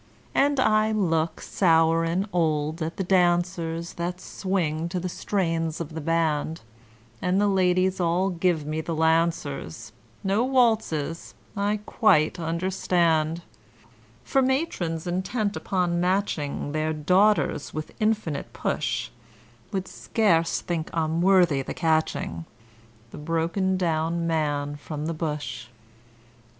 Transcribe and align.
And 0.33 0.59
I 0.59 0.91
look, 0.91 1.41
sour 1.41 2.03
and 2.03 2.27
old, 2.33 2.81
at 2.81 2.97
the 2.97 3.03
dancers 3.03 3.93
That 4.01 4.19
swing 4.19 4.89
to 4.89 4.99
the 4.99 5.07
strains 5.07 5.79
of 5.79 5.93
the 5.93 6.01
band, 6.01 6.61
And 7.21 7.39
the 7.39 7.45
ladies 7.45 7.99
all 7.99 8.31
give 8.31 8.65
me 8.65 8.81
the 8.81 8.95
Lancers, 8.95 9.91
No 10.23 10.43
waltzes 10.43 11.35
I 11.55 11.81
quite 11.85 12.39
understand. 12.39 13.43
For 14.23 14.41
matrons 14.41 15.05
intent 15.05 15.55
upon 15.55 15.99
matching 16.01 16.71
Their 16.71 16.93
daughters 16.93 17.71
with 17.71 17.93
infinite 17.99 18.53
push, 18.53 19.11
Would 19.71 19.87
scarce 19.87 20.61
think 20.61 20.91
him 20.95 21.21
worthy 21.21 21.61
the 21.61 21.75
catching, 21.75 22.45
The 23.11 23.19
broken 23.19 23.77
down 23.77 24.25
man 24.25 24.77
from 24.77 25.05
the 25.05 25.13
bush. 25.13 25.67